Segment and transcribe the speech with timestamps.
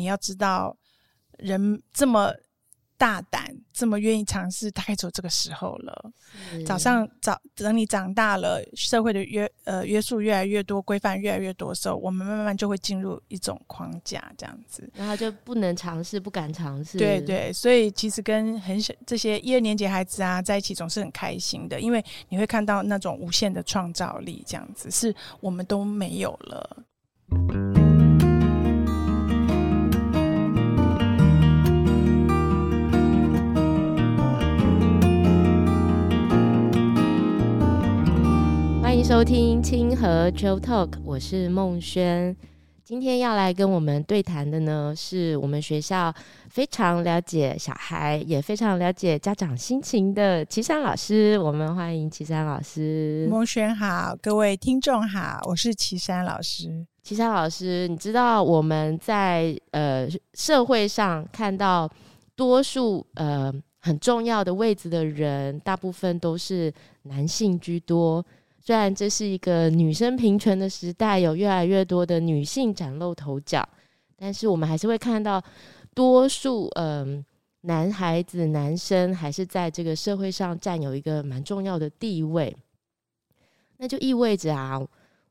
[0.00, 0.76] 你要知道，
[1.38, 2.32] 人这么。
[3.00, 6.12] 大胆这么愿意尝试，大概只有这个时候了。
[6.66, 16.98] 早上早等你长大了，社会的约呃约束越来越多，规范越来越多的时候，我们慢慢就会进入一种框架，这样子，然后就不能尝试，不敢尝试。
[16.98, 26.84] 对对，所以其实跟很小这些一二年级孩子啊在一起，总是很开心的，因为你会看到那种无限的创造力，这样子是我们都没有了。
[39.10, 42.34] 收听清河 Chill Talk，我是孟轩。
[42.84, 46.14] 今天要来跟我们对谈的呢，是我们学校
[46.48, 51.36] 非常了解小孩，也非常了解家长心情的齐山老师。
[51.40, 53.26] 我们欢迎齐山老师。
[53.28, 56.86] 孟轩好，各位听众好，我是齐山老师。
[57.02, 61.90] 齐山老师，你知道我们在呃社会上看到
[62.36, 68.24] 多数呃很重要的位置的人，大部分都是男性居多。
[68.62, 73.66] 虽然这是一个女生平权的时代，有越来越多的女性崭露头角，
[74.16, 75.42] 但是我们还是会看到
[75.94, 77.24] 多数嗯、
[77.62, 82.54] 男孩子、男生还是在这个社会上占有一个蛮重要的地位。
[83.78, 84.78] 那就意味着啊，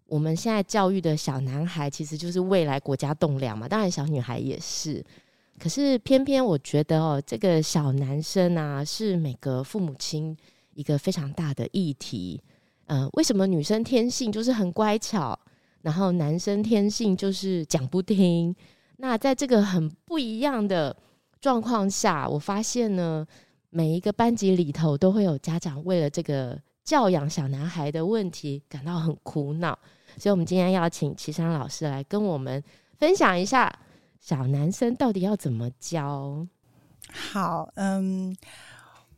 [0.07, 5.05] 我们现在教育的小男孩其实就是未来国家栋梁嘛，当然小女孩也是。
[5.59, 10.35] 可是偏偏我觉得哦，这个小男生啊，是每个父母亲
[10.73, 12.41] 一个非常大的议题。
[12.89, 15.39] 呃，为什么女生天性就是很乖巧，
[15.83, 18.55] 然后男生天性就是讲不听？
[18.97, 20.97] 那在这个很不一样的
[21.39, 23.23] 状况下，我发现呢，
[23.69, 29.77] 每一个班级里头都会有家长为了这个教养小男孩的问题感到很苦恼。
[30.17, 32.63] 所以，我们今天要请齐山老师来跟我们
[32.97, 33.71] 分享一下
[34.19, 36.43] 小男生到底要怎么教。
[37.11, 38.35] 好，嗯，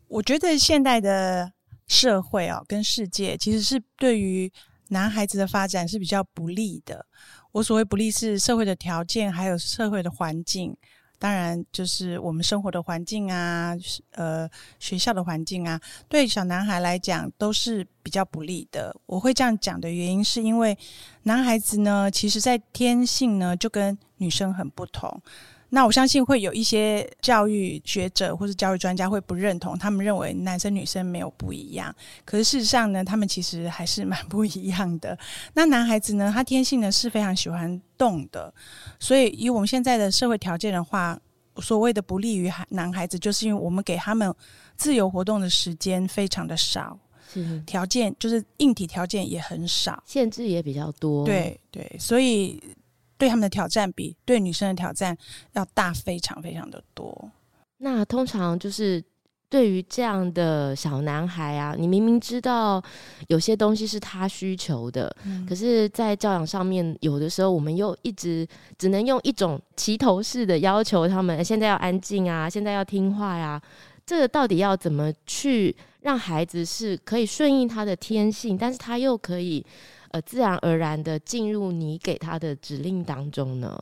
[0.10, 1.54] 我觉得现代的。
[1.92, 4.50] 社会哦，跟世界其实是对于
[4.88, 7.06] 男孩子的发展是比较不利的。
[7.52, 10.74] 我所谓不利是社会的条件，还有社会的环境，
[11.20, 13.76] 当然就是我们生活的环境啊，
[14.12, 18.96] 呃，学校的环境啊，对小男孩来讲都是比较不利的。
[19.06, 20.78] 我会这样讲的原因，是因为
[21.24, 25.22] 男孩子呢，其实在天性呢就跟女生很不同。
[25.74, 31.96] 那我相信会有一些教育学者或是教育专家会不认同，他们认为男生女生没有不一样。
[32.26, 35.18] 可是事实上呢，他们其实还是蛮不一样的。
[35.54, 38.54] 那男孩子呢，他天性呢是非常喜欢动的，
[39.00, 41.18] 所以以我们现在的社会条件的话，
[41.62, 44.36] 所谓的不利于男孩子，就是因为我们给他们
[44.76, 47.00] 自由活动的时间非常的少，
[47.66, 51.26] 条件就是硬体条件也很少，限制也比较多。
[51.26, 52.62] 对对，所以。
[53.22, 55.16] 对他们的挑战比对女生的挑战
[55.54, 57.30] 要大非常非常的多。
[57.78, 59.04] 那通常就是
[59.48, 62.82] 对于这样的小男孩啊，你明明知道
[63.28, 73.62] 有些东西是他需求的，嗯、可是，在教养上面，有的时候我们又一直只能用一种齐头式的要求他们，现在要安静啊，现在要听话呀、啊。
[74.04, 79.64] 这个到底要怎么去让孩子是可以顺应他的天性，但是他又可以。
[80.12, 83.82] 呃，自然而然的进入你给他的指令当中呢？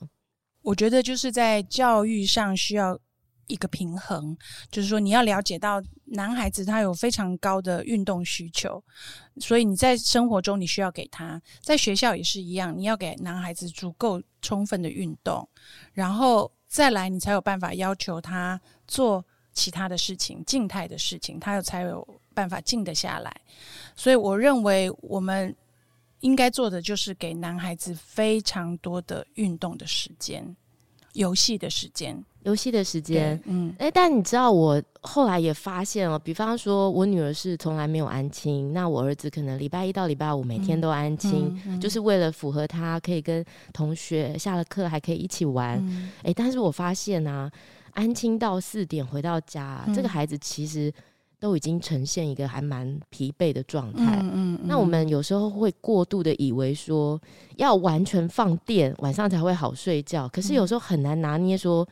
[0.61, 2.99] 我觉得就是在教育上需要
[3.47, 4.37] 一个平衡，
[4.69, 8.83] 就是说你要了解到男孩子他有非常高的运动需求，
[9.37, 15.47] 所以你在生活中你需要给他，在学校也是一样，你要给男孩子足够充分的运动，
[15.93, 23.35] 然后再来你才有办法要求他做其他的事情，静态的事情，他有才有办法静得下来。
[23.95, 25.55] 所以我认为我们。
[26.21, 30.55] 应该做的就是给男孩子非常多的运动的时间，
[31.13, 33.41] 游戏的时间，游戏的时间。
[33.45, 45.77] 嗯，哎，但你知道，我后来也发现了，比方说，我女儿是从来没有安亲，那我儿子可能礼拜一到礼拜五每天都安亲，嗯嗯、就是为了符合他可以跟同学下了课还可以一起玩。
[45.77, 47.49] 哎、嗯，但是我发现啊，
[47.91, 50.93] 安亲到四点回到家，嗯、这个孩子其实。
[51.39, 54.19] 都已经呈现一个还蛮疲惫的状态。
[54.21, 54.67] 嗯嗯嗯。
[54.67, 57.19] 那我们有时候会过度的以为说
[57.55, 60.27] 要完全放电，晚上才会好睡觉。
[60.27, 61.87] 可是有时候很难拿捏说，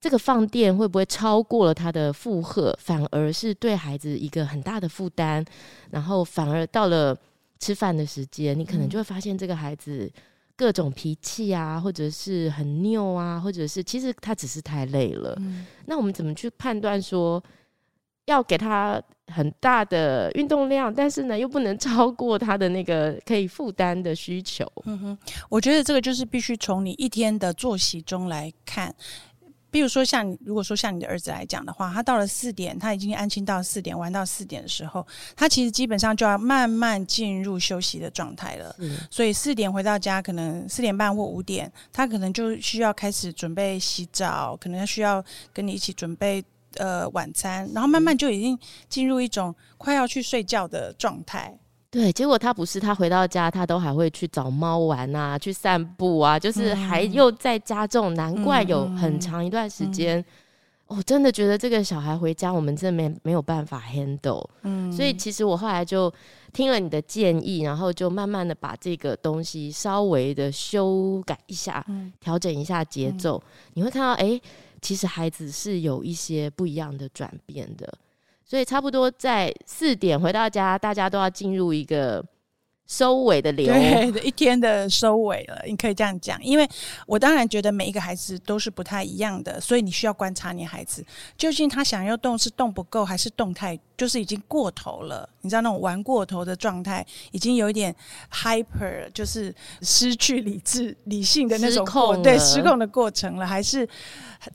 [0.00, 5.44] 这个放电会不会超过了他的负荷，反而是对孩子一个很大的负担。
[5.90, 7.16] 然后反而到了
[7.60, 10.10] 吃饭的时间，你可能就会发现这个孩子
[10.56, 15.40] 各种脾气啊，或者是很拗啊，或者是其实他只是太累了。
[15.86, 17.40] 那我们怎么去判断说？
[18.30, 24.64] 要给他很大的运动量，但是呢，又不能超过他的那个 可以负担的需求。
[24.84, 25.18] 嗯哼，
[25.48, 28.94] 我觉得这个就是必须从你一天的作息中来看。
[29.72, 35.06] 比如说，像如果说像你的儿子来讲的话，他到了四点，他已经安心到四点，玩到四点的时候，
[35.36, 38.74] 他其实基本上就要慢慢进入休息的状态了。
[38.80, 46.44] 嗯，所以四点回到家，可能四点半或五点，他可能就需要开始准备洗澡，可能他需要跟你一起准备
[46.76, 48.58] 呃晚餐，然后慢慢就已经
[48.88, 51.58] 进入一种快要去睡觉的状态。
[51.92, 60.24] 对，结果他不是，他回到家，他都还会去找猫玩啊，去散步啊，就是还又在加重，难怪有很长一段时间，
[60.86, 64.46] 我、嗯哦、真的觉得这个小孩回家，我们真的没没有办法 handle。
[64.62, 66.12] 嗯，所以其实我后来就
[66.52, 71.84] 听了你的建议，然后就慢慢的把这个东西稍微的修改一下，
[72.20, 74.40] 调整一下节奏，嗯、你会看到，哎，
[74.80, 77.92] 其实孩子是有一些不一样的转变的。
[78.44, 82.24] 所以差不多在四点回到家，大家都要进入一个
[82.90, 85.62] 收尾的流，对，一天的收尾了。
[85.64, 86.68] 你可以这样讲，因为
[87.06, 91.06] 我当然觉得每一个孩子都是不太一样的，所以你需要观察你孩子
[91.38, 95.28] 究竟他想要动是动不够，还是动太就是已经过头了。
[95.42, 97.94] 你知道那种玩过头的状态，已经有一点
[98.32, 103.88] hyper，就是失去理智、理性的那种过，对，失控的过程了，还是？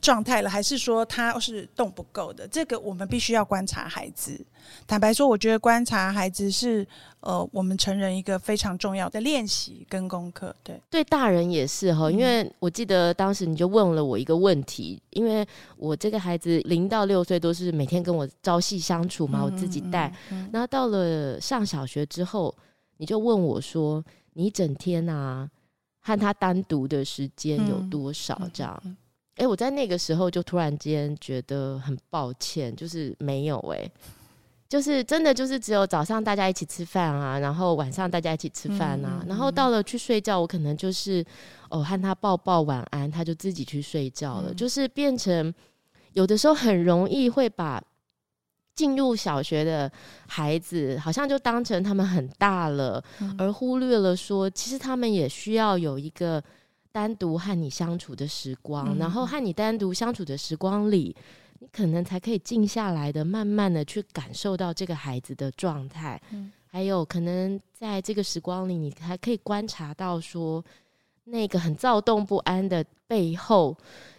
[0.00, 2.44] 状态了，还是说他是动不够的？
[2.48, 4.44] 这个我们必须要观察孩子。
[4.84, 6.84] 坦白说，我觉得观察孩子是
[7.20, 10.54] 呃，我们成人一个非常重要的练习跟功课。
[10.62, 12.10] 对，对，大人也是哈。
[12.10, 15.46] 因为我记得当时你就问了我一个问题，因为
[15.76, 20.12] 我这个孩子零到六岁都是每天跟我朝夕相处嘛，我自己带。
[20.52, 22.54] 然后到了上小学之后，
[22.98, 25.48] 你就问我说：“你整天啊
[26.00, 28.82] 和他单独的时间有多少？”这样。
[29.36, 33.92] 哎、欸，我在那个时候就突然间觉得很抱歉，就是没有哎、欸，
[34.68, 41.24] 就是真的就是只有早上大家一起吃饭啊，然后晚上大家一起吃饭啊，然后到了去睡觉，我可能就是
[41.70, 45.52] 哦和他抱抱晚安，他就自己去睡觉了，嗯、就是变成
[46.12, 47.82] 有的时候很容易会把
[48.74, 49.90] 进入小学的
[50.26, 56.42] 孩子好像就当成他们很大了，嗯、而忽略了说其实他们也需要有一个。
[56.92, 61.14] 单独和你相处的时光，嗯、然后和你单独相处的时光里，
[61.58, 70.64] 你可能才可以静下来的，慢慢的去感受到这个孩子的状态，嗯、还有可能在这个时光里，你还可以观察到说，
[71.24, 73.76] 那个很躁动不安的背后。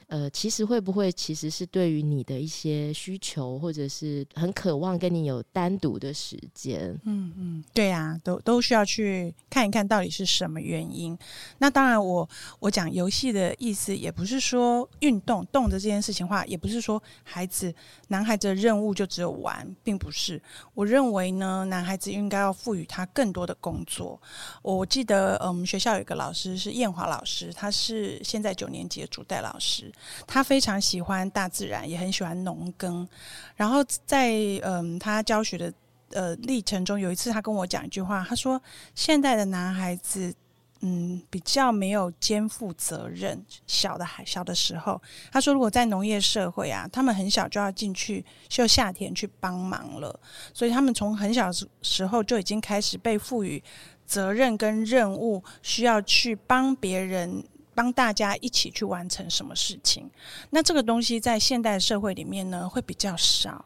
[0.08, 6.98] 呃，其实会不会其实是对于你的一些需求，或者是很渴望跟你有单独的时间？
[7.04, 11.18] 嗯嗯，对啊，都都需要去看一看到底是什么原因。
[11.58, 12.28] 那当然我，
[12.60, 17.74] 我讲游戏的意思，也不是说运动动的这件事情话，也不是说孩子
[18.08, 20.42] 男孩子的任务就只有玩，并不是。
[20.74, 24.18] 我认为呢，男孩子应该要赋予他更多的工作。
[24.62, 29.92] 我记得，呃，我们学校有一个老师是燕华老师，他是现在九年级的主代老师。
[30.26, 33.08] 他非常喜欢大自然，也很喜欢农耕。
[33.56, 34.32] 然后在
[34.64, 35.74] 嗯，他教学的
[36.12, 38.62] 呃历程中，有一次他跟我讲一句话，他说
[38.96, 40.34] ：“现在的男孩子，
[40.82, 43.44] 嗯，比较没有肩负责任。
[43.66, 45.02] 小的孩小的时候，
[45.32, 50.20] 他说，如果在农业社会啊，他们很小就要进去就下田去帮忙了，
[50.54, 53.62] 所以他们从很小的时候就已经开始被赋予
[54.06, 57.44] 责任跟任务，需要去帮别人。”
[57.78, 60.10] 帮大家一起去完成什么事情，
[60.50, 63.64] 那这个东西在现代社会里面呢，会比较少，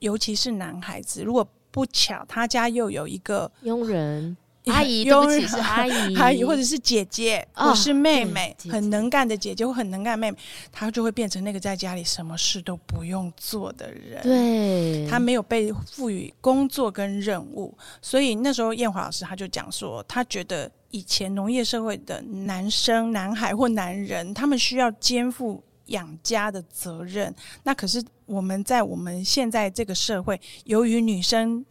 [0.00, 1.22] 尤其是男孩子。
[1.22, 4.36] 如果不巧，他家又有一个佣人。
[4.70, 10.38] 阿姨，对不起，是 阿姨，阿姨或者是姐姐，或是妹妹，很能干的姐姐或很能干的妹妹，
[10.72, 14.22] 她就会变成那个在家里什么事都不用做的人。
[14.22, 27.34] 对，她没有被赋予工作跟任务，所以那时候燕华老师他就讲说，他觉得以前农业社会的男生、男孩或男人，他们需要肩负养家的责任。
[27.62, 31.64] 那可是我们在我们现在这个社会，由于女生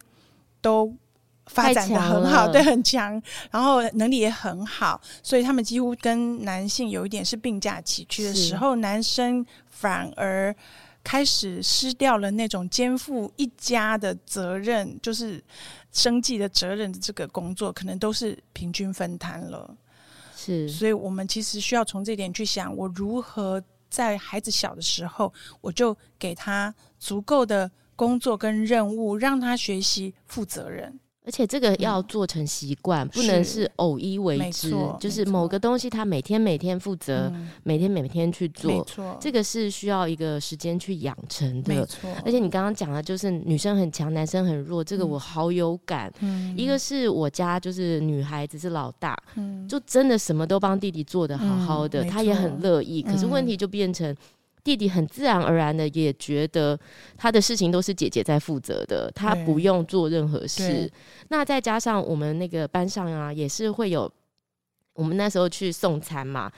[0.60, 0.92] 都
[1.48, 10.54] 发展的很好，对，很强，然后能力也很好，所以他们几乎跟男性有一点是并驾齐驱的时候，男生反而
[11.02, 15.42] 开始失掉了那种肩负一家的责任，就是
[15.90, 19.74] 生计的责任的这个工作，可能都是平均分摊了。
[20.36, 31.00] 是，所以我们其实需要从这点去想，我如何在孩子小的时候，我就给他足够的工作跟任务，让他学习负责任。
[31.28, 38.82] 而且这个要做成习惯，嗯、不能是偶一为之，就是某个东西他每天每天负责，嗯、每天每天去做，
[39.20, 41.86] 这个是需要一个时间去养成的。
[42.24, 46.10] 而且你刚刚讲的，就是女生很强，男生很弱，这个我好有感。
[46.20, 53.02] 嗯，一个是我家就是女孩子是老大，嗯，就真的什么都帮弟弟做的好好的，他、嗯、也很乐意。
[53.02, 54.16] 可是问题就变成。
[54.68, 56.78] 弟弟很自然而然的也觉得
[57.16, 60.90] 他的事情都是姐姐在负责的，他不用做任何事。
[61.28, 64.10] 那再加上我们那个班上啊，也是会有
[64.92, 66.52] 我们那时候去送餐嘛，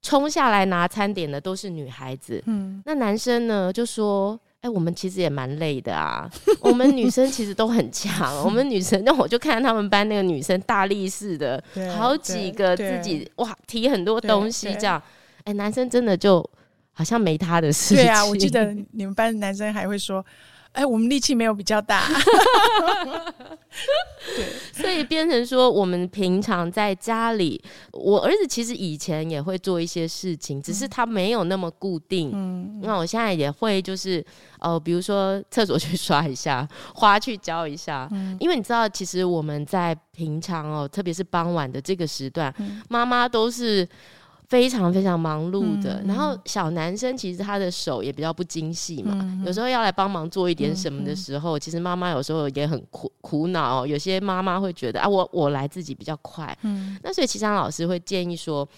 [0.00, 2.40] 冲下来拿餐点的都是女孩子。
[2.46, 6.30] 嗯，那男生呢就说：“哎、欸，我们其实也蛮累的啊，
[6.62, 8.32] 我们女生其实都很强。
[8.46, 11.60] 我们女生，那我就看他们班那个女生大力士的，
[11.98, 15.02] 好几个自己哇提很多东西这样。
[15.38, 16.48] 哎、欸，男生真的就。”
[17.00, 17.96] 好像没他的事情。
[17.96, 20.22] 对啊，我记得你们班的男生还会说
[20.72, 22.06] ：“哎、欸，我们力气没有比较大。
[24.36, 27.58] ”对，所以变成说，我们平常在家里，
[27.92, 32.32] 我儿子其实以前也会做一些事情，只是他没有那么固定。
[32.34, 34.22] 嗯，那我现在也会就是
[34.58, 38.06] 哦、呃，比如说厕所去刷一下， 花去浇一下。
[38.12, 42.54] 嗯，因为你知道，其实我们在平常哦，特别是傍晚的这个时段，
[42.90, 43.88] 妈妈都是。
[44.50, 53.86] 非常非常忙碌的，嗯、然后小男生其实他的手也比较不精细嘛，嗯、有时候要来帮忙做一点什么的时候，嗯、其实妈妈有时候也很苦苦恼。
[53.86, 56.58] 有些妈妈会觉得啊，我我来自己比较快。
[56.62, 58.68] 嗯，那所以齐昌老师会建议说，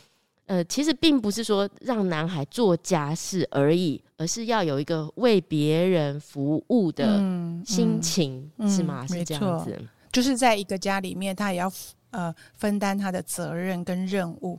[0.45, 7.17] 呃，其实并不是说让男孩做家事而已，而是要有一个为别人服务的
[7.64, 9.07] 心情，嗯嗯、是吗？
[9.07, 9.81] 是这样子，
[10.12, 11.73] 就是在一个家里面，他也要。
[12.12, 14.59] 呃，分担他的责任跟任务。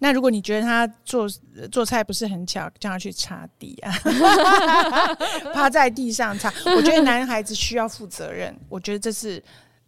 [0.00, 1.28] 那如果你觉得他做
[1.70, 3.92] 做菜不是很巧，叫他去擦地啊，
[5.54, 6.52] 趴在地上擦。
[6.76, 9.42] 我觉得男孩子需要负责任，我觉得这是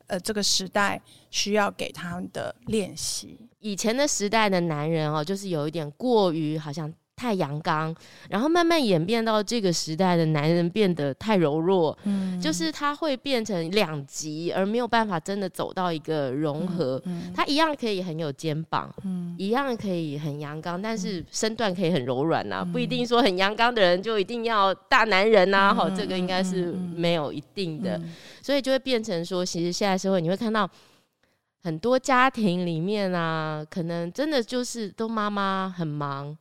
[0.06, 3.38] 呃这个时代需要给他们的练习。
[3.58, 6.92] 以前的时代的男人哦，就是有一点过于好像。
[7.16, 7.96] 太阳刚，
[8.28, 17.00] 然后慢慢演变到这个时代的男人变得太柔弱，嗯，就是他会变成两极，而没有办法真的走到一个融合。
[17.06, 25.74] 嗯嗯、他一样可以很有肩膀，嗯，一样可以很阳刚，但是身段可以很柔软呐、啊，嗯、不一定说很阳刚的人就一定要大男人呐、啊。
[25.74, 30.68] 好、嗯，这个应该是没有一定的，嗯、所以就会变成说，其实现在社会你会看到
[31.62, 36.36] 很多家庭里面啊，可能真的就是都妈妈很忙。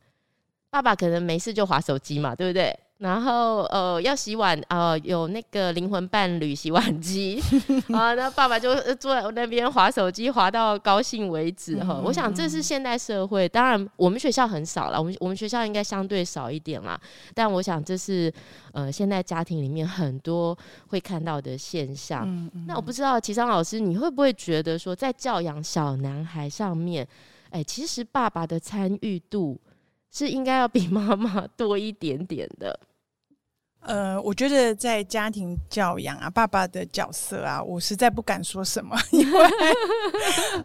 [0.76, 2.78] 爸爸可能没事就划手机嘛，对不对？
[2.98, 7.42] 然后呃，要洗碗，呃，有那个灵魂伴侣洗碗机
[7.96, 12.00] 啊，那爸爸就坐在那边划手机，划到高兴为止哈。
[12.00, 17.00] 嗯、我想这是现代社会，当然我们学校很少了，我们我们学校应该相对少一点啦。
[17.34, 18.30] 但我想这是
[18.74, 22.50] 呃现在家庭里面很多会看到的现象。
[22.68, 27.08] 那我不知道齐昌老师，你会不会觉得说，在教养小男孩上面，
[27.50, 29.58] 哎，其实爸爸的参与度。
[30.16, 32.80] 是应该要比妈妈多一点点的。
[33.82, 39.50] 呃，我觉得在家庭教养啊，爸爸的角色啊，我实在不敢说什么， 因为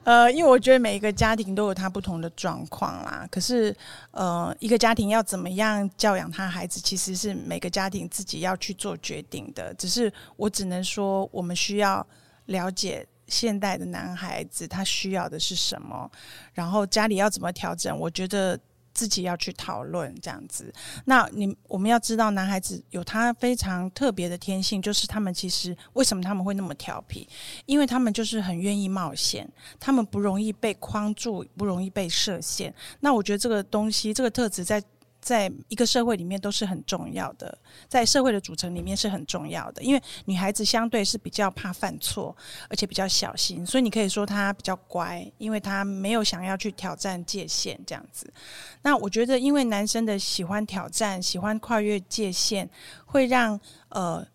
[0.04, 3.28] 呃，因为我觉得每一个家庭都有他不同的状况啦。
[3.30, 3.76] 可是，
[4.12, 9.74] 呃，一个家庭要怎么样教养他孩子，其实是每个家庭自己要去做决定的。
[9.74, 12.06] 只是我只能说，我们需要
[12.46, 16.10] 了解现代的男孩子他需要的是什么，
[16.54, 17.98] 然后家里要怎么调整。
[17.98, 18.58] 我觉得。
[18.92, 20.72] 自己要去讨论这样子，
[21.04, 27.28] 那你我们要知道，男孩子有他非常特别的天性，就是他们其实为什么他们会那么调皮？
[27.66, 32.74] 因为他们就是很愿意冒险，他们不容易被框住，不容易被设限。
[33.00, 34.82] 那我觉得这个东西，这个特质在。
[35.20, 37.56] 在一个社会里面都是很重要的，
[37.88, 42.34] 在社会的组成里面是很重要的，因为女孩子相对是比较怕犯错，
[42.68, 48.32] 而且比较小心，所以你可以说她比较乖，因为她没有想要去挑战界限这样子。
[48.82, 52.68] 那我觉得，因为男生的喜欢挑战，喜欢跨越界限，
[53.04, 53.60] 会让
[53.90, 54.26] 呃。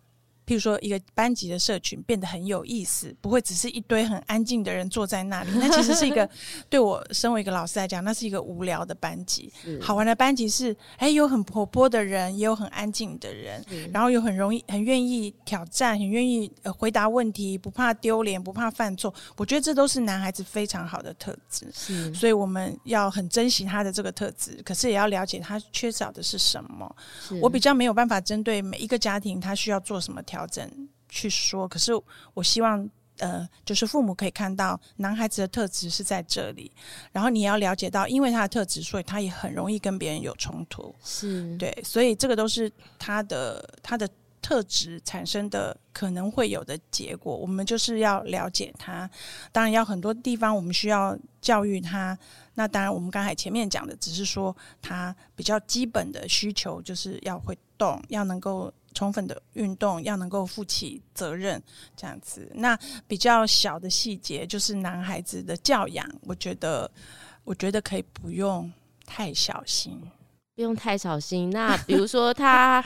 [0.46, 5.50] 譬如说，一个班级的社群变得很有意思，不会只是一堆很安静的人坐在那里。
[5.58, 6.28] 那其实是一个
[6.70, 9.52] 对我身为一个老师来讲，那是一个无聊的班级。
[9.80, 13.60] 好玩的班级是，哎，有很活泼的人，也有很安静的人，
[13.92, 16.48] 然后有很容易、很愿意挑战、很愿意
[16.78, 19.12] 回答问题，不怕丢脸，不怕犯错。
[19.36, 21.68] 我觉得这都是男孩子非常好的特质。
[21.74, 26.96] 是，所以我们要很珍惜他的这个特质，可是也要了解他缺少的是什么。
[27.42, 30.35] 我比较没有办法针对每一个家庭，他需要做什么调。
[30.36, 30.70] 调整
[31.08, 31.92] 去说，可是
[32.34, 32.86] 我希望，
[33.20, 36.70] 呃，就是父母可以看到男孩子的特质是在这里，
[37.10, 44.06] 然后你要了解到，因为他的特质，所以他也很容易跟别人有冲突，是对，所以这个都是他的他的
[44.42, 49.08] 特质产生的可能会有的结果，我们就是要了解他。
[49.50, 52.16] 当然，要很多地方我们需要教育他。
[52.54, 61.62] 那当然，我们刚才前面讲的只是说他比较基本的需求，就是要会动，要能够充分的运动，要能够负起责任
[61.94, 62.50] 这样子。
[62.54, 62.76] 那
[63.06, 66.90] 比较小的细节，就是男孩子的教养，我觉得，
[67.44, 68.72] 我觉得可以不用
[69.04, 70.00] 太小心。
[70.54, 71.50] 不用太小心。
[71.50, 72.82] 那比如说，他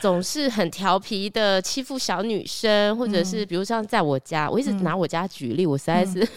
[0.00, 6.28] 总是很调皮的欺负小女生，或者是比如像在我家，我一直拿我家举例，我实在是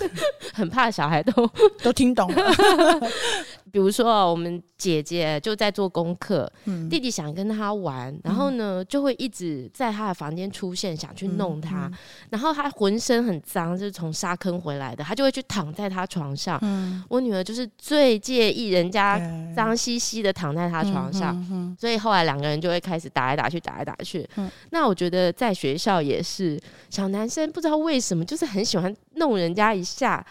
[0.54, 1.46] 很怕小孩都
[1.82, 2.52] 都听懂了。
[3.70, 11.98] 比如说，我们姐姐就在做功课，嗯，弟弟想跟他玩，然后呢，就会一直在他的房间出现，想去弄他，嗯嗯、
[12.30, 16.58] 然后他浑身很脏，就是从沙坑回来的，他就会去躺在他床上。
[16.62, 19.18] 嗯、我女儿就是最介意人家
[19.54, 24.28] 脏兮兮的躺在他床上，所以后来两个人就会开始打来打去，打来打去。
[24.36, 30.24] 嗯、那我觉得在学校也是，小男生不知道为什么就是很喜欢弄人家一下。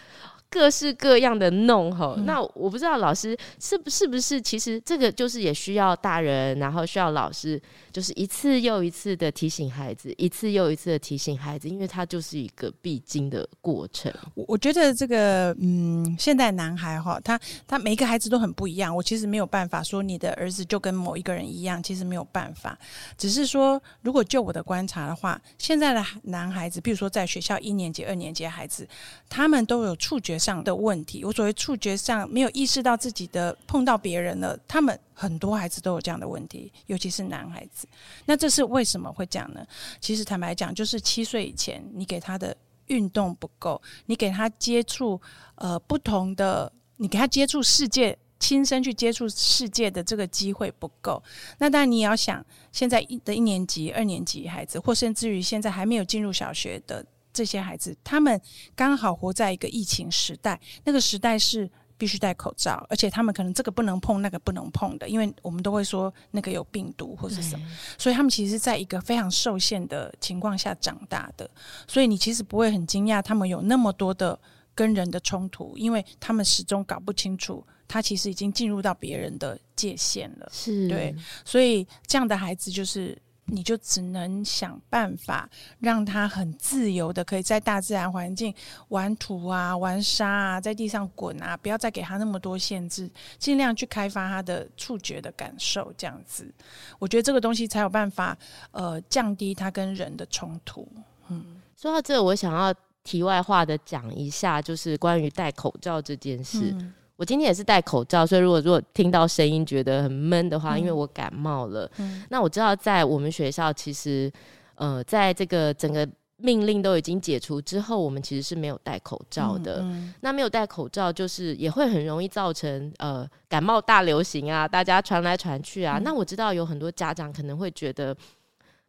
[0.50, 7.60] 各式各样的弄吼，嗯、那我不知道老师是不是不是，其实这个就是也需要大人，然后需要老师，
[7.92, 14.12] 就是一次又一次的提醒孩子，一次又一次的提醒孩子，因为它就是一个必经的过程。
[14.34, 17.38] 我我觉得这个嗯，现在男孩哈，他
[17.68, 22.76] 他每一个孩子都很不一样，我其实没有办法说你的儿子就跟某一个人一样，其实没有办法，
[23.16, 28.88] 只是说如果就我的观察的话，现在的男孩子，比如说在学校一年级、二年级的孩子，
[29.28, 37.86] 他们都有触觉上的问题，我所谓触觉上没有意识到自己的碰到别人了，他们很多孩子都有这样的问题，尤其是男孩子。
[38.24, 39.64] 那这是为什么会这样呢？
[40.00, 42.56] 其实坦白讲，就是七岁以前你给他的
[42.86, 45.20] 运动不够，你给他接触
[45.56, 51.22] 呃不同的，你给他接触世界，亲身去接触世界的这个机会不够。
[51.58, 57.04] 那当然你也要想，现在一的一年级、二年级孩子，或甚至于现在还没有进入小学的。
[57.32, 58.40] 这些孩子，他们
[58.74, 67.66] 刚好活在一个疫情时代，那个时代是必须戴口罩，而且他们可能这个不能碰，那个不能碰的，因为我们都会说那个有病毒或是什么，
[67.98, 71.48] 所以他们其实在一个非常受限的情况下长大的，
[71.86, 74.38] 所以你其实不会很惊讶他们有那么多的
[74.74, 80.88] 跟人的冲突，因为他们始终搞不清楚，他其实已经进入到别人的界限了，是。
[80.88, 83.16] 对，所以这样的孩子就是。
[83.50, 85.48] 你就只能想办法
[85.80, 88.54] 让他很自由的，可以在大自然环境
[88.88, 96.50] 玩土啊、玩沙啊，在地上滚啊，不要再给他那么多限制，尽量去开发他的触觉的感受，这样子，
[96.98, 98.36] 我觉得这个东西才有办法
[98.70, 100.86] 呃降低他跟人的冲突。
[101.28, 106.74] 嗯，说到这，我想要题外话的讲一下，就是关于戴口罩这件事。
[106.78, 111.86] 嗯我今天也是戴口罩，所以如果如果听到声音觉得很闷的话，嗯、因为我感冒了。
[111.98, 114.32] 嗯、那我知道在我们学校，其实
[114.76, 119.82] 呃，在这个整个命令都已经解除之后，我们其实是没有戴口罩的。
[119.82, 125.98] 嗯嗯、那没有戴口罩，就是也会很容易造成呃感冒大流行啊，大家传来传去啊。
[125.98, 128.16] 嗯、那我知道有很多家长可能会觉得。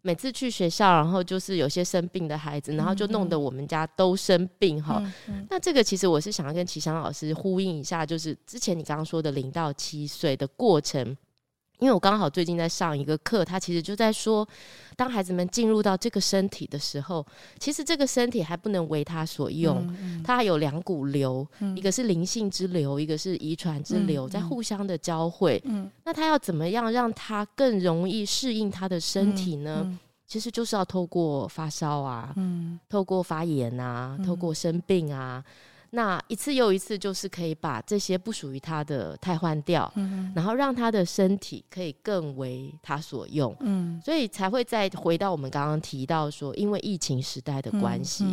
[0.04, 4.98] 每次去学校，然后就是有些生病的孩子，然后就弄得我们家都生病哈。
[5.00, 11.16] 嗯嗯、那这个其实我是想要跟齐翔老师呼应一下，就是之前你刚刚说的零到七岁的过程，
[11.82, 14.48] 因为我刚好最近在上一个课，他其实就在说，
[14.96, 17.26] 当孩子们进入到这个身体的时候，
[17.58, 25.60] 其实这个身体还不能为他所用，嗯嗯、它还有两股流，嗯、一个是灵性之流，一个是遗传之流，嗯、在互相的交汇。
[25.66, 29.98] 嗯、那他要怎么样让他更容易适应他的身体呢？
[30.28, 35.44] 其实就是要透过发烧啊，嗯、透过发炎啊，嗯、透过生病啊。
[35.94, 48.26] 那一次又一次，就是可以把这些不属于他的汰换掉，嗯、然后让他的身体可以更为他所用，嗯，所以才会再回到我们刚刚提到说，因为疫情时代的关系，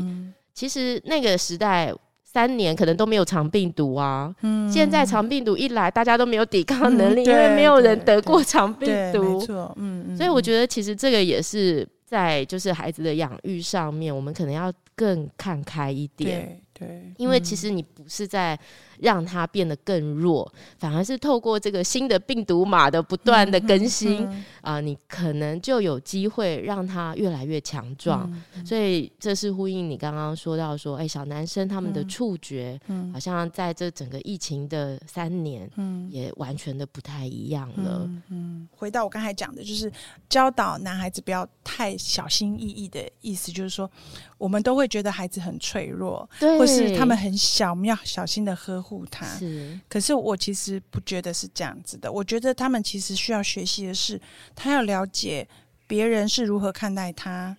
[0.54, 1.92] 其实那个时代
[2.22, 16.62] 三年可能都没有肠病毒啊，嗯，现在肠病毒一来，大家都没有抵抗能力，嗯、因为没有人得过肠病毒，没错，嗯，嗯，所以我觉得其实这个也是在就是孩子的养育上面，我们可能要更看开一点。
[16.78, 18.58] 对，因为其实你不是在
[19.00, 28.30] 让它变得更弱，嗯、反而是透过这个新的病毒码的不断的更新啊、嗯呃，你可能就有机会让它越来越强壮。
[28.64, 38.02] 所以这是呼应你刚刚说到说，哎，小男生他们的触觉，嗯、好像在这整个疫情的三年，嗯、也完全的不太一样了。
[38.04, 39.90] 嗯，嗯，回到我刚才讲的，就是
[40.28, 43.90] 教导男孩子不要太小心翼翼的意思，就是说，
[44.36, 48.87] 我们都会觉得孩子很脆弱，对，或是他们很小，我们要小心的呵护。
[48.88, 49.78] 护他，是。
[49.88, 52.10] 可是我其实不觉得是这样子的。
[52.10, 54.18] 我觉得他们其实需要学习的是，
[54.56, 55.46] 他要了解
[55.86, 57.54] 别人是如何看待他，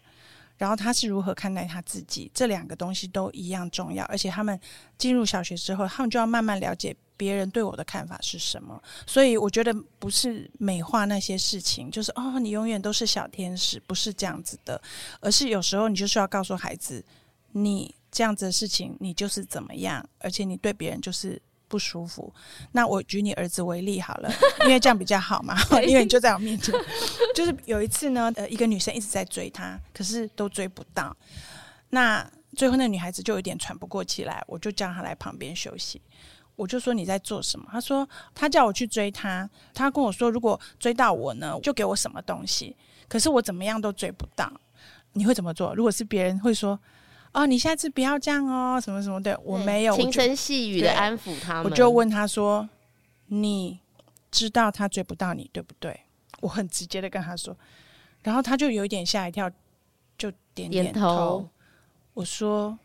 [0.57, 4.03] 然后他是如何看待他自己，这两个东西都一样重要。
[4.05, 4.59] 而且他们
[4.97, 8.81] 进入小学之后，他们就要慢慢了解别人对我的看法是什么。
[9.05, 14.81] 所以我觉得不是美化那些事情，就是哦，你永远都是小天使，不是这样子的，
[15.21, 17.03] 而是有时候你就是要告诉孩子，
[17.51, 21.41] 你这样子的事情，你就是怎么样，而且你对别人就是。
[21.69, 22.33] 不舒服，
[22.71, 24.31] 那我举你儿子为例好了，
[24.65, 25.55] 因为这样比较好嘛。
[25.85, 26.73] 因为你就在我面前，
[27.35, 31.15] 就是有一次呢，呃，一个女生一直在追他，可是都追不到。
[31.91, 36.01] 那最后那女孩子就有点喘不过气来，我就叫她来旁边休息。
[36.55, 37.67] 我就说你在做什么？
[37.71, 42.75] 她说她叫我去追他，她跟我说如果追到我呢，就给我什么东西。
[43.07, 44.51] 可是我怎么样都追不到，
[45.13, 45.75] 你会怎么做？
[45.75, 46.79] 如果是别人会说。
[47.31, 51.65] 哦，你下次不要这样哦，什么什么的，我没有轻声细语的安抚他们。
[51.65, 52.67] 我就问他说
[53.27, 53.79] ：“你
[54.31, 55.99] 知道他追不到你，对不对？”
[56.41, 57.55] 我很直接的跟他说，
[58.23, 59.49] 然后他就有一点吓一跳，
[60.17, 60.91] 就点点头。
[60.91, 61.49] 点头。
[62.15, 62.77] 我说：“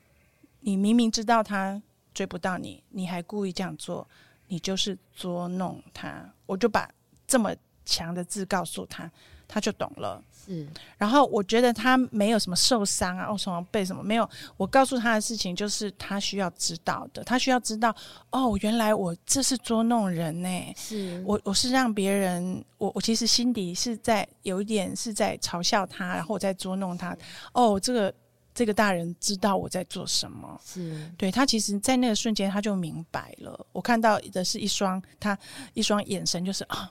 [0.60, 1.80] 你明明知道他
[2.12, 4.06] 追不到你，你还故意这样做，
[4.48, 6.88] 你就是捉弄他。”我就把
[7.26, 7.54] 这么
[7.86, 9.10] 强的字告诉他。
[9.46, 10.66] 他就懂了，是。
[10.96, 14.28] 然后我觉得他没有什么受伤啊，哦，什么被什么没有。
[14.56, 17.94] 我告诉他的事情就是他需要知道的，他需要知道
[18.30, 20.48] 哦，原来我这是捉弄人呢。
[20.76, 27.16] 是我我是让别人，我我其实心底是在有一点是在嘲笑他，然后我在捉弄他。
[27.52, 28.14] 哦，这个
[28.54, 33.66] 这个大人知道我在做什么，是对他其实，在那个瞬间他就明白了。
[33.72, 35.38] 我看到的是一双他
[35.74, 36.90] 一双眼神，就是啊。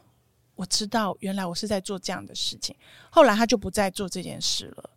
[0.56, 2.76] 我知道，原来我是在做这样的事情。
[3.10, 4.90] 后来他就不再做这件事了。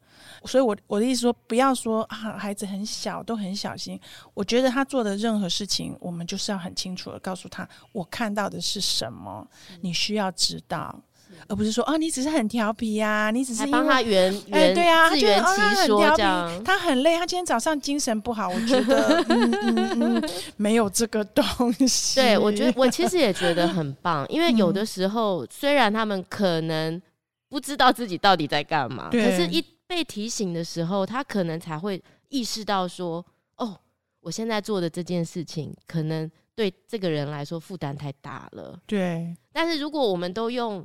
[0.44, 3.98] 所以我，我我的意思说，不要说啊，孩子很小，都很小心。
[4.34, 9.46] 我觉得他做的任何事情，我们就是要很清楚的告诉他，我看到的是什么，
[9.80, 11.00] 你需要知道。
[11.48, 16.64] 而不是说啊，你只是很调皮呀，你只是帮他圆圆对啊，自圆其说这样。
[16.64, 22.20] 他很累，他今天早上精神不好，我觉得嗯嗯嗯，没有这个东西。
[22.20, 27.00] 对，我觉得我其实也觉得很棒，因为有的时候虽然他们可能
[27.48, 33.24] 不知道自己到底在干嘛，可是一被提醒的时候，他可能才会意识到说，
[33.56, 33.78] 哦，
[34.20, 38.76] 我现在做的这件事情可能对这个人来说负担太大了。
[38.86, 40.84] 对，但是如果我们都用。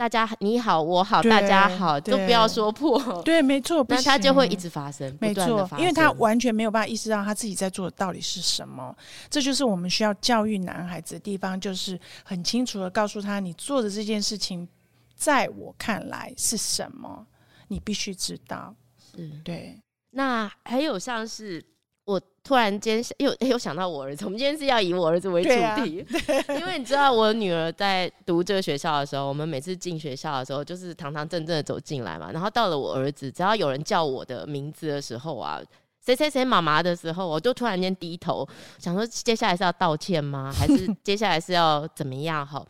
[0.00, 3.20] 大家你好，我好，大家好，都不要说破。
[3.22, 8.96] 对，没错， 那他就会一直发生，没错，因为他完全没有办法意识到他自己在做的到底是什么。
[9.28, 14.66] 这就是我们需要教育男孩子的地方，就是很清楚的告诉他，你做的这件事情，
[15.14, 17.26] 在我看来是什么，
[17.68, 18.74] 你必须知道。
[19.14, 19.78] 是，对。
[20.12, 21.62] 那还有像是。
[22.10, 25.50] 我突然间 又又想到我儿子，我们今天是要以我儿子为主
[25.84, 26.04] 题，
[26.48, 32.32] 啊、 因为你知道我女儿在读这个学校的时候，我们每次进学校的时候，就是堂堂正正的走进来嘛。
[32.32, 35.60] 然后到了我儿子，只要有人叫我的名字的时候啊，
[36.04, 38.44] 谁谁谁妈妈的时候，我就突然间低头，
[38.78, 40.50] 想说接下来是要道歉吗？
[40.58, 42.44] 还是接下来是要怎么样？
[42.44, 42.66] 哈，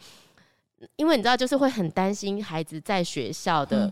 [0.97, 3.91] 因为你知道，就是会很担心孩子在学校的。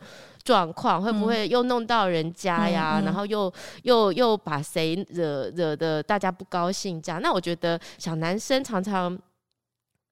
[0.48, 2.98] 嗯状况会不会又弄到人家呀？
[2.98, 7.02] 嗯、然后又又又把谁惹惹得大家不高兴？
[7.02, 9.18] 这样，那我觉得小男生常常，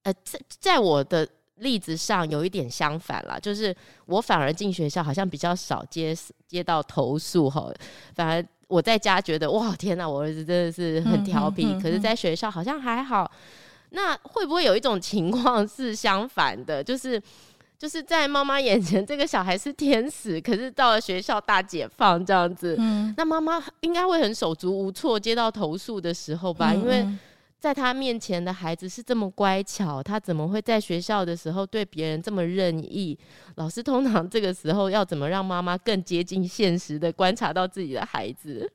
[0.03, 6.15] 呃，在在我的例子上有一点相反啦，就是我反而进学校好像比较少接
[6.47, 7.73] 接到投诉哈，
[8.13, 13.31] 反而我在家觉得哇天哪，我儿子真的是很调皮，嗯嗯嗯、可是在学校好像还好。
[13.89, 16.83] 那会不会有一种情况是相反的？
[16.83, 17.19] 就是。
[17.77, 26.71] 就是在妈妈眼前，这个小孩是天使，可是到了学校大解放这样子，嗯、那妈妈应该会很手足无措，接到投诉的时候吧？
[26.73, 27.07] 嗯、因为
[27.59, 33.17] 在他面前的孩子是这么乖巧，他怎么会在学校的时候对别人这么任意？
[33.55, 38.71] 老师通常这个时候要怎么让妈妈更接近现实的观察到自己的孩子？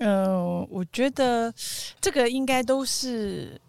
[0.00, 1.52] 嗯、呃，我觉得
[2.00, 3.60] 这个应该都是，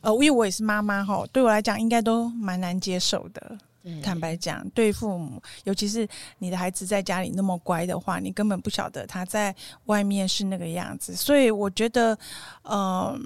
[0.00, 3.58] 呃，因为我也是妈妈哈，对我来讲应该都蛮难接受的。
[4.02, 6.06] 坦白讲，对父母，尤其是
[6.38, 9.54] 你的孩子在家里那么乖的话，你根本不晓得他在
[9.86, 11.14] 外面是那个样子。
[11.14, 12.14] 所以我觉得，
[12.64, 13.20] 嗯、呃，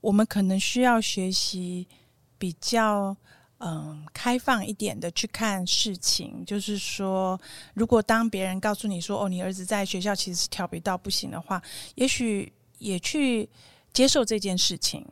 [0.00, 1.88] 我们可能需要学习
[2.36, 3.16] 比较
[3.60, 6.44] 嗯、开放一点的去看事情。
[6.44, 7.40] 就是说，
[7.74, 11.60] 如果当别人告诉你说：“哦，你儿子在学校其实是调皮到不行”的话，
[11.94, 13.48] 也许也去
[13.92, 15.04] 接受这件事情，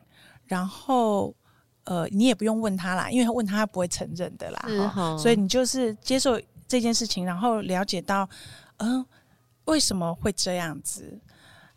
[0.45, 1.35] 然后。
[1.87, 4.93] 呃，你也不用问他啦，因为他问他，他不会承认的啦。
[4.95, 8.29] 哦、所以你就是接受这件事情，然后了解到，
[8.77, 9.05] 嗯，
[9.65, 11.19] 为什么会这样子？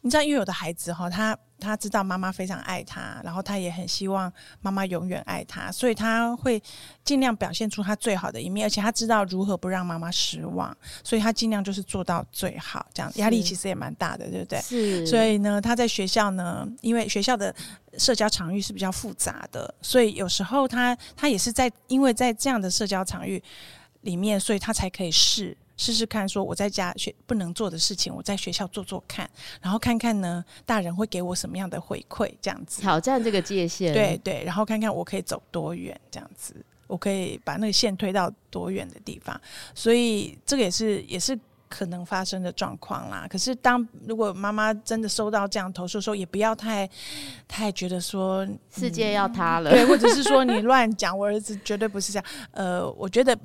[0.02, 4.32] 你知道，因为有的孩子哈，他他知道妈妈非常爱他，然后他也很希望
[4.62, 6.62] 妈妈永远爱他，所以他会
[7.04, 12.88] 尽量表现出他最好的一面，而且他知道如何不让妈妈失望，所以他尽量就是做到最好。
[12.94, 14.62] 这样压力其实也蛮大的，对不对？
[14.62, 15.06] 是。
[15.06, 17.54] 所以呢，他在学校呢，因为学校的
[17.98, 23.44] 社交场域是比较复杂的，所以有时候他他也是在因为在这样的社交场域
[24.02, 25.58] 里面，所以他才可以试。
[25.80, 29.28] 试试看，说我在家学不能做的事情，我在学校做做看，
[29.62, 36.54] 然后看看呢，大人会给我什么样的回馈，这样子挑战这个界限，对对，然后看看我可以走多远，这样子，
[36.86, 39.40] 我可以把那个线推到多远的地方，
[39.74, 41.40] 所以这个也是也是
[41.70, 43.26] 可能发生的状况啦。
[43.30, 46.90] 可是当如果妈妈真的收到这样投诉的时候，也不要太
[47.48, 52.26] 太觉得说世界要塌了，对，或者是说你乱讲，我儿子绝对不是这样。
[52.52, 53.40] 呃，我觉得，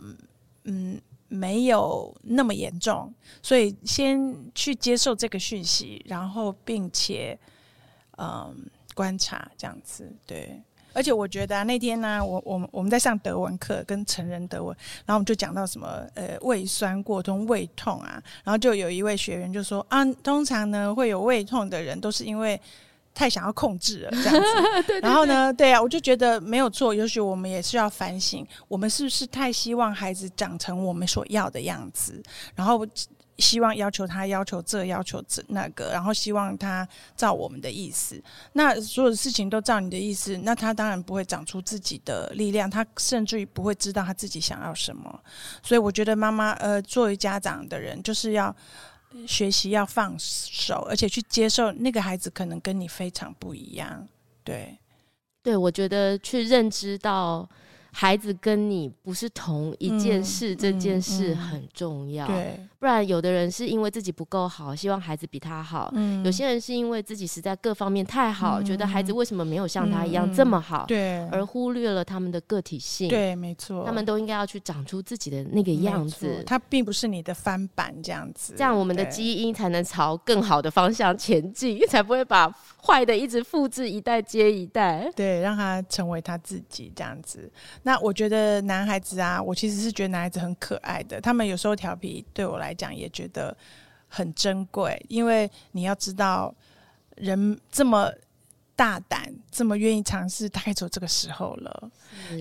[0.65, 1.01] 嗯。
[1.35, 7.39] 没有那么严重，所以先去接受这个讯息，然后并且
[8.17, 8.55] 嗯
[8.95, 10.63] 观察这样子，对。
[10.93, 22.61] 而且我觉得、啊、那天呢、啊，我我我们在上德文课，跟成人德文，然后我们就讲到什么呃胃酸过多、胃痛啊，然后就有一位学员就说啊，通常呢会有胃痛的人都是因为。
[23.15, 24.41] 太想要控制了，这样子。
[24.83, 26.93] 对对对，然后呢，对啊，我就觉得没有错。
[26.93, 32.21] 也许我们也是要反省，我们是不是太希望孩子长成我们所要的样子，
[32.57, 32.85] 然后
[33.39, 38.21] 希望要求他要求这要求这那个，然后希望他照我们的意思。
[38.53, 45.21] 那所有的事情都照你的意思，那他当然不会长出自己的力量，他甚至于不会知道他自己想要什么。
[45.63, 48.55] 所以我觉得妈妈呃，作为家长的人，就是要。
[49.27, 54.07] 学习要放手，而且去接受那个孩子可能跟你非常不一样。
[54.43, 54.77] 对，
[55.43, 57.49] 对，我觉得去认知到。
[57.97, 62.27] 孩子跟你不是同一件事，嗯、这件事很重要。
[62.27, 73.09] 对、嗯，不然有的人是因为自己不够好，希望孩子比他好；嗯、有些人是因为自己实在各方面太好，嗯、觉得孩子为什么没有像他一样这么好，对、嗯，而忽略了他们的个体性。
[73.09, 76.43] 对，没错，他们都应该要去长出自己的那个样子。
[76.45, 82.53] 他并不是你的翻版这样子，这样我们的基因才能朝更好的方向前进， 才不会把
[82.87, 85.11] 坏的一直复制一代接一代。
[85.17, 87.51] 对，让他成为他自己这样子。
[87.83, 91.21] 那我觉得男孩子啊，我其实是觉得男孩子很可爱的。
[91.21, 93.57] 他们有时候调皮，对我来讲也觉得
[94.09, 96.55] 很珍贵，因为你要知道，
[97.17, 98.13] 人这么。
[98.77, 101.91] 大胆这么愿意尝试，大概只有这个时候了。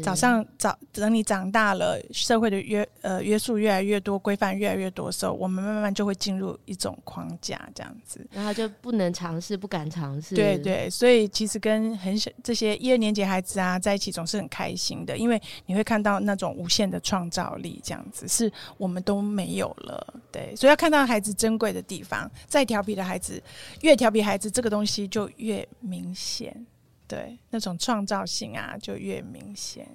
[0.04, 10.36] 早上早等你长大了，社会的约呃约束越来越多，规范越来越多的时候，我们慢慢就会进入一种框架，这样子，然后就不能尝试，不敢尝试。
[10.36, 20.14] 对对，所以其实跟很小这些一二年级孩子啊在一起，总是很开心的，因为你会看到那种无限的创造力，这样子是我们都没有了。
[20.32, 23.42] 对，所以要看到孩子珍贵的地方，再调皮的孩子，
[23.82, 26.23] 越调皮孩子，这个东西就越明显。
[26.24, 26.66] 显
[27.08, 29.88] 对那种创造性啊，就越明显。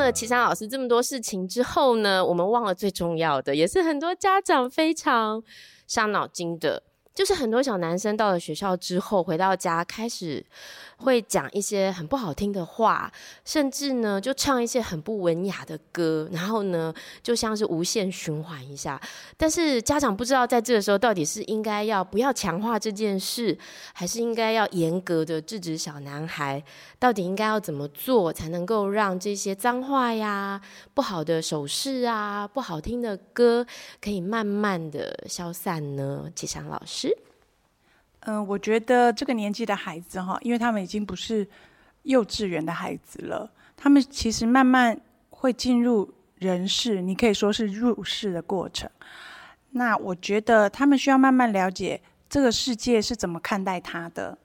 [0.00, 5.42] 了齐山老师这么多事情之后呢，我们忘了最重要的，也是很多家长非常
[5.86, 6.82] 伤脑筋的。
[7.20, 10.42] 就是很多小男生到了学校之后，回到家开始
[10.96, 13.12] 会讲一些很不好听的话，
[13.44, 18.98] 甚至呢就唱一些很不文雅的歌，然后呢就像是无限循环一下。
[19.36, 23.58] 但是家长不知道在这个时候到底是应该要不要强化这件事，
[23.92, 26.64] 还是应该要严格的制止小男孩？
[26.98, 30.58] 到底应该要怎么做才能够让这些脏话呀、
[30.94, 33.66] 不好的手势啊、不好听的歌
[34.00, 36.32] 可以慢慢的消散呢？
[36.34, 37.09] 齐珊老师。
[38.20, 41.46] 嗯，我觉得这个年纪的孩子哈，因为他们已经不是
[42.02, 48.90] 幼稚园的孩子了，他们其实慢慢会进入人世，你可以说是入世的过程。
[49.70, 54.36] 那我觉得他们需要慢慢了解这个世界是怎么看待他的。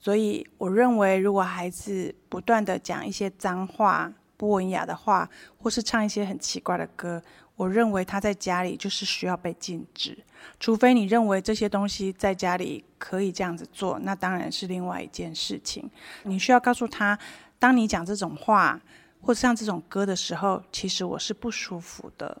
[0.00, 7.20] 所以我认为，如果孩子不断地讲一些脏话、不文雅的话，或是唱一些很奇怪的歌，
[7.58, 10.16] 我认为他在家里就是需要被禁止。
[10.60, 15.90] 除非你认为这些东西在家里可以这样子做，那当然是另外一件事情。
[16.22, 17.18] 你需要告诉他，
[17.58, 18.80] 当你讲这种话
[19.20, 22.40] 或唱这种歌的时候，其实我是不舒服的。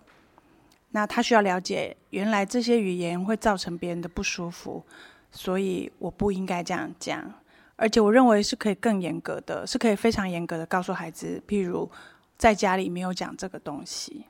[0.92, 4.84] 那他需要了解，原来这些语言会造成别人的不舒服，
[5.32, 7.34] 所以我不应该这样讲。
[7.74, 11.90] 而且我认为是可以更严格的，是可以非常严格的告诉孩子，譬如
[12.36, 14.24] 在家里没有讲这个东西。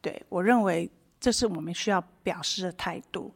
[0.00, 0.90] 对，我认为。
[1.22, 3.30] 这是我们需要表示的态度。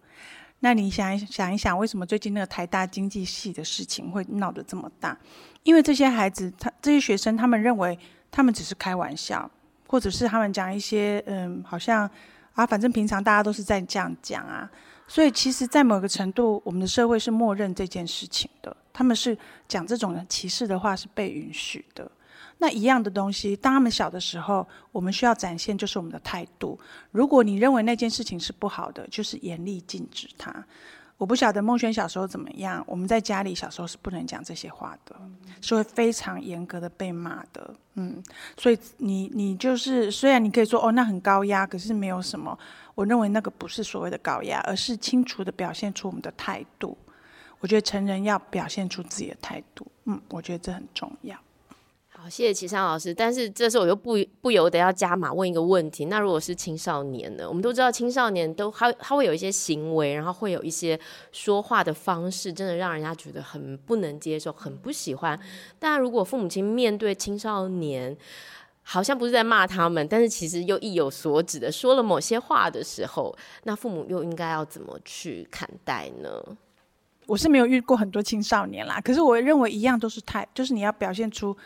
[0.60, 5.14] 那你想一想一想，为什么最近那个台大经济系的事情会闹得这么大？
[5.64, 7.98] 因为这些孩子，他这些学生，他们认为
[8.30, 9.50] 他们只是开玩笑，
[9.86, 12.10] 或者是他们讲一些嗯，好像
[12.54, 14.70] 啊，反正平常大家都是在这样讲啊。
[15.06, 18.74] 所以，其实，在某个程度，我们的社会是默认这件事情的。
[18.94, 19.36] 他们是
[19.68, 22.10] 讲这种歧视的话是被允许的。
[22.58, 26.78] 那一样的东西，当他们小的时候，我们需要展现就是我们的态度。
[27.10, 30.64] 如果你认为那件事情是不好的，就是严厉禁止他。
[31.16, 35.14] 我不晓得孟轩小时候怎么样，我们在家里小时候是不能讲这些话的，
[35.60, 37.72] 是会非常严格的被骂的。
[37.94, 38.20] 嗯，
[38.58, 42.58] 所以你你就是虽然你可以说哦，那很高压，可是没有什么。
[42.96, 46.98] 我认为那个不是所谓的高压，而是清楚的表现出我们的态度。
[47.60, 51.38] 我觉得成人要表现出自己的态度，嗯，我觉得这很重要。
[52.28, 53.12] 谢谢齐山老师。
[53.12, 57.48] 但是这时候我又不不由得要加码问一个问题：那如果是青少年呢？
[57.48, 60.98] 我们都知道青少年都他他会有一些行为，然后会有一些
[61.32, 65.38] 说话的方式，真的让人家觉得很不能接受，很不喜欢。
[65.78, 68.16] 但如果父母亲面对青少年，
[68.82, 76.28] 好像不是在骂他们，但是其实又意有所指的说了某些话的时候，那父母又应该要怎么去看待呢？
[77.26, 81.56] 我是没有遇过很多青少年啦，可是我认为一样都是态，就是你要表现出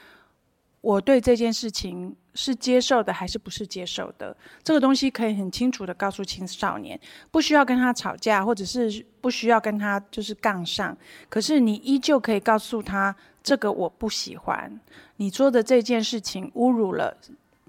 [0.81, 6.99] 我对这件事情是接受的还是不是接受的，这个东西可以很清楚的告诉青少年，
[7.31, 10.97] 不需要跟他吵架，或者是不需要跟他就是杠上，
[11.29, 13.15] 可是你依旧可以告诉他。
[13.41, 14.79] 这个我不喜欢，
[15.17, 17.17] 你做的这件事情侮辱了，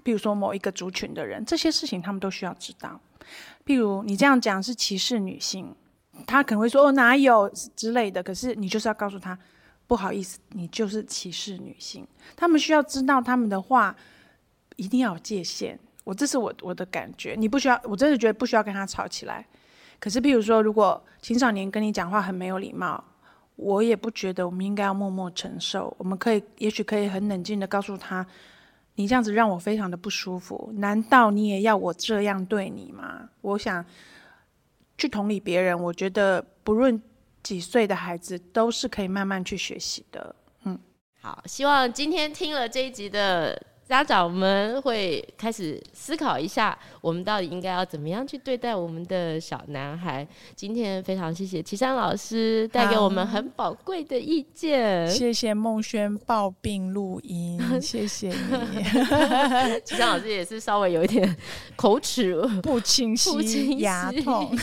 [0.02, 3.00] 比如说某一个族群的人，这些事情他们都需要知道。
[3.64, 5.74] 譬如你这样讲是歧视女性，
[6.26, 9.38] 他可能会说哦，哪有之类的，可是你就是要告诉他，
[9.90, 12.06] 不好意思，你就是歧视女性。
[12.36, 13.96] 他们需要知道他们的话
[14.76, 15.76] 一定要有界限。
[16.04, 19.44] 我这是我我的感觉，你不需要，我真的觉得不需要跟他吵起来。
[19.98, 23.02] 可是譬如说，如果青少年跟你讲话很没有礼貌。
[23.56, 28.26] 我也不觉得我们应该要默默承受，我们可以，也许可以很冷静的告诉他，
[28.94, 33.28] 你这样子让我非常的不舒服，难道你也要我这样对你吗？
[33.42, 33.84] 我想
[34.96, 36.98] 去同理别人，我觉得不论
[37.42, 40.34] 几岁的孩子都是可以慢慢去学习的。
[40.64, 40.78] 嗯，
[41.20, 43.60] 好，希望今天听了这一集的。
[43.90, 50.24] 家长们会开始思考一下，我们到底应该要怎么样去对待我们的小男孩。
[50.54, 55.10] 今天非常谢谢齐山老师带给我们很宝贵的意见。
[55.10, 58.84] 谢谢孟轩抱病录音， 谢谢你。
[59.84, 61.36] 齐山老师也是稍微有一点
[61.74, 64.56] 口齿不清晰，不清晰牙痛。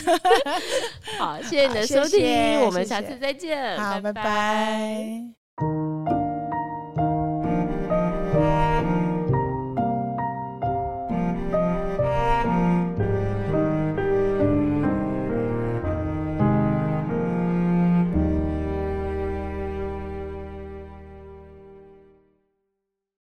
[1.18, 4.12] 好，谢谢你的收听，我们下次再见，好，拜拜。
[4.12, 5.37] 拜拜。